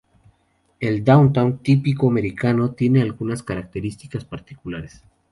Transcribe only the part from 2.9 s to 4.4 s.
algunas características